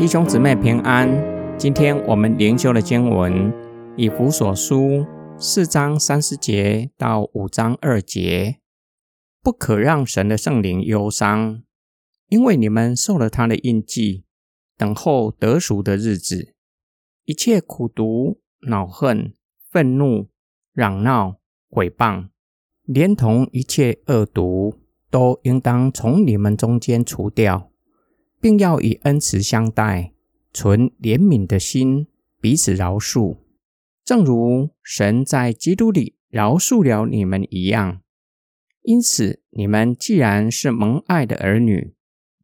[0.00, 1.10] 弟兄姊妹平安。
[1.58, 3.52] 今天我们灵修的经文
[3.98, 5.04] 以弗所书
[5.38, 8.60] 四章三十节到五章二节，
[9.42, 11.62] 不可让神的圣灵忧伤，
[12.28, 14.24] 因为你们受了他的印记，
[14.78, 16.54] 等候得赎的日子。
[17.26, 19.34] 一切苦毒、恼恨、
[19.70, 20.30] 愤怒、
[20.72, 21.36] 嚷闹、
[21.68, 22.30] 毁谤，
[22.84, 24.76] 连同一切恶毒，
[25.10, 27.70] 都应当从你们中间除掉，
[28.40, 30.12] 并要以恩慈相待，
[30.52, 32.06] 存怜悯的心，
[32.40, 33.38] 彼此饶恕，
[34.04, 38.00] 正如神在基督里饶恕了你们一样。
[38.82, 41.94] 因此，你们既然是蒙爱的儿女，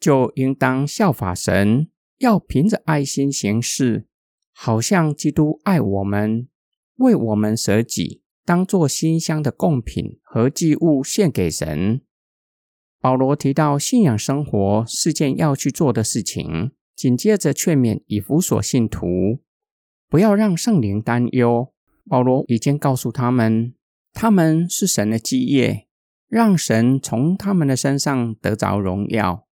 [0.00, 1.88] 就应当效法神，
[2.18, 4.06] 要凭着爱心行事。
[4.54, 6.48] 好像基督爱我们，
[6.96, 12.00] 为我们舍己，当作馨香的贡品和祭物献给神。
[13.02, 19.40] 保罗提到信仰生活是件要去做的事情，紧接着劝勉以弗所信徒
[20.08, 21.72] 不要让圣灵担忧。
[22.08, 23.74] 保罗已经告诉他们，
[24.12, 25.88] 他们是神的基业，
[26.28, 29.48] 让神从他们的身上得着荣耀，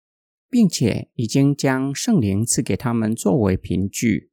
[0.49, 4.31] 并且已经将圣灵赐给他们作为凭据。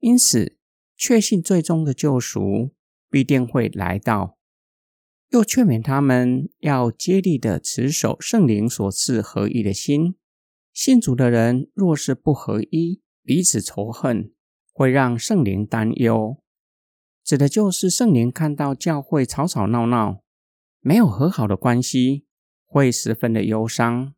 [0.00, 0.58] 因此，
[0.98, 2.74] 确信最终的救赎
[3.08, 4.33] 必定会来到，
[5.30, 10.14] 又劝勉他们要接力的持守圣灵所赐合一的心。
[10.72, 14.32] 信主的人若是不合一，彼此仇恨，
[14.72, 16.38] 会让圣灵担忧。
[17.24, 20.22] 指的就是圣灵看到教会吵吵闹闹，
[20.80, 22.26] 没有和好的关系，
[22.66, 24.14] 会十分的忧伤。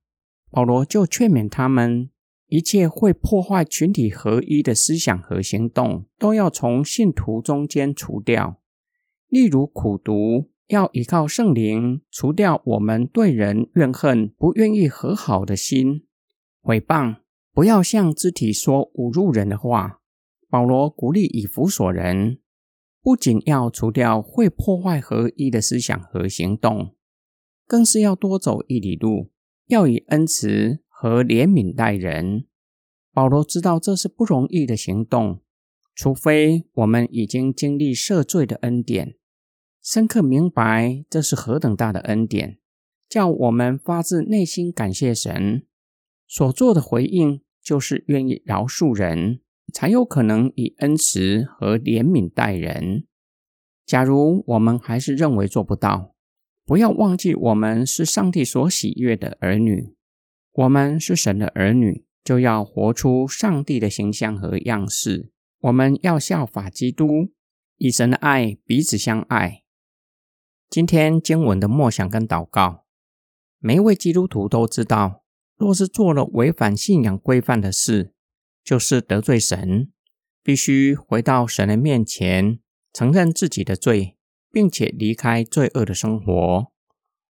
[0.51, 2.11] 保罗就劝勉他们。
[2.49, 8.63] 一切会破坏群体合一的思想和行动，都要从信徒中间除掉。
[9.27, 16.05] 例如苦读，要依靠圣灵除掉我们对人怨恨、不愿意和好的心；
[16.61, 17.17] 毁谤，
[17.53, 20.01] 不要向肢体说侮辱人的话。
[20.49, 22.39] 保罗鼓励以弗所人，
[23.03, 26.95] 不仅要除掉会破坏合一的思想和行动，
[27.67, 29.31] 更是要多走一里路，
[29.67, 30.81] 要以恩慈。
[30.99, 32.47] 和怜悯待人，
[33.13, 35.43] 保罗知道这是不容易的行动，
[35.95, 39.15] 除非我们已经经历赦罪的恩典，
[39.87, 42.59] 深刻明白这是何等大的恩典，
[43.09, 45.65] 叫我们发自内心感谢神
[46.27, 49.43] 所做的回应，就是愿意饶恕人，
[49.73, 53.07] 才有可能以恩慈和怜悯待人。
[53.87, 56.17] 假如我们还是认为做不到，
[56.65, 59.95] 不要忘记我们是上帝所喜悦的儿女。
[60.55, 65.31] 我们是神的儿女，就要活出上帝的形象和样式。
[65.61, 67.31] 我们要效法基督，
[67.77, 69.63] 以神的爱彼此相爱。
[70.77, 72.85] 今天经文的默想跟祷告，
[73.61, 75.25] 每一位基督徒都知道，
[75.57, 78.13] 若是做了违反信仰规范的事，
[78.63, 79.91] 就是得罪神，
[80.43, 82.59] 必须回到神的面前，
[82.93, 84.19] 承认自己的罪，
[84.53, 86.71] 并且离开罪恶的生活。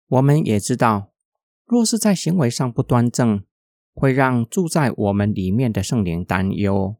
[0.08, 1.12] 我们也知道。
[1.66, 3.44] 若是在行为上不端正，
[3.92, 6.96] 会让住在我们里面的圣灵担忧，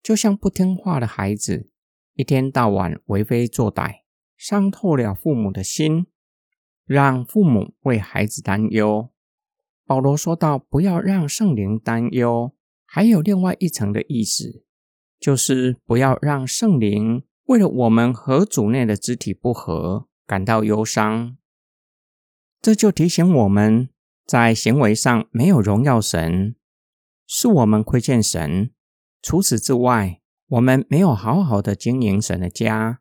[0.00, 1.68] 就像不听话的孩子，
[2.14, 3.99] 一天到晚为非作歹，
[4.40, 6.06] 伤透了父母的心，
[6.86, 9.10] 让父母为孩子担忧。
[9.84, 12.54] 保罗说到，不要让圣灵担忧，
[12.86, 14.64] 还有另外一层的意思，
[15.18, 21.36] 就是不要让圣灵为了我们和主内的肢体不和感到忧伤。
[22.62, 23.90] 这就提醒我们。
[24.26, 26.54] 在行为上没有荣耀神，
[27.26, 28.70] 是我们亏欠神。
[29.20, 33.00] 除此之外，我们没有好好的经营神的家，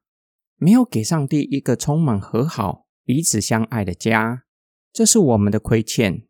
[0.61, 4.43] 没有给上帝一个充满和好、彼此相爱的家，
[4.91, 6.27] 这是我们的亏欠。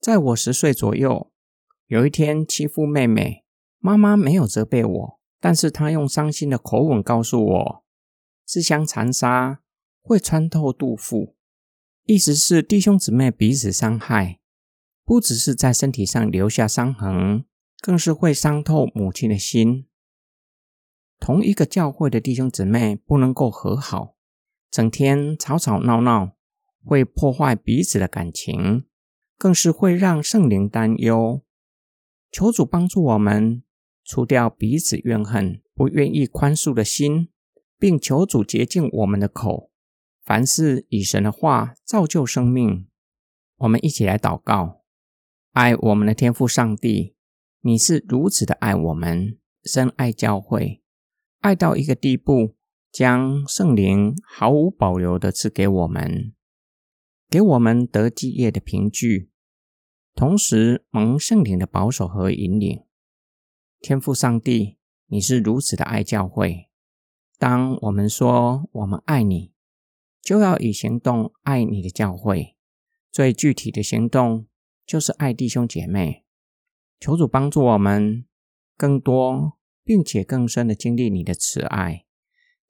[0.00, 1.30] 在我十岁左右，
[1.86, 3.44] 有一天欺负妹妹，
[3.78, 7.84] 妈妈没有责备我，但是她用伤心的口吻告诉我
[8.44, 9.60] ：“自相残杀
[10.02, 11.36] 会穿透肚腹。”
[12.04, 14.40] 意思是弟兄姊妹彼此伤害，
[15.04, 17.44] 不只是在身体上留下伤痕，
[17.80, 19.86] 更是会伤透母亲的心。
[21.22, 24.16] 同一个教会的弟兄姊妹不能够和好，
[24.72, 26.32] 整天吵吵闹闹，
[26.84, 28.86] 会破坏彼此的感情，
[29.38, 31.40] 更是会让圣灵担忧。
[32.32, 33.62] 求主帮助我们
[34.02, 37.28] 除掉彼此怨恨、不愿意宽恕的心，
[37.78, 39.70] 并求主洁净我们的口。
[40.24, 42.88] 凡事以神的话造就生命，
[43.58, 44.80] 我们一起来祷告。
[45.52, 47.14] 爱我们的天父上帝，
[47.60, 50.81] 你是如此的爱我们，深爱教会，
[51.42, 52.54] 爱到一个地步，
[52.92, 56.32] 将圣灵毫无保留的赐给我们，
[57.28, 59.28] 给我们得基业的凭据，
[60.14, 62.84] 同时蒙圣灵的保守和引领。
[63.80, 64.78] 天父上帝，
[65.08, 66.68] 你是如此的爱教会。
[67.36, 69.52] 当我们说我们爱你，
[70.20, 72.56] 就要以行动爱你的教会。
[73.10, 74.46] 最具体的行动
[74.86, 76.24] 就是爱弟兄姐妹。
[77.00, 78.24] 求主帮助我们
[78.76, 82.04] 更多并且更深的经历你的慈爱，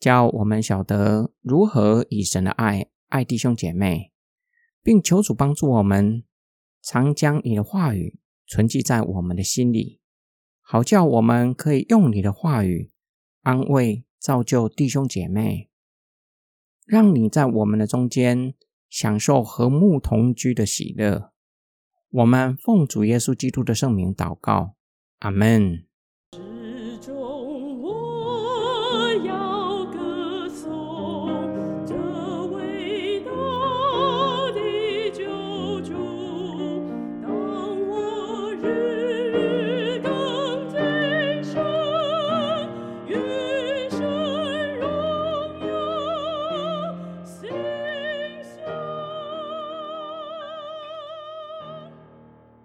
[0.00, 4.12] 叫我们晓得如何以神的爱爱弟兄姐妹，
[4.82, 6.24] 并求主帮助我们
[6.82, 10.00] 常将你的话语存记在我们的心里。
[10.60, 12.90] 好叫我们可以用你的话语
[13.42, 15.68] 安慰、造就弟兄姐妹，
[16.86, 18.54] 让你在我们的中间
[18.88, 21.32] 享受和睦同居的喜乐。
[22.08, 24.76] 我们奉主耶稣基督的圣名祷告，
[25.18, 25.86] 阿门。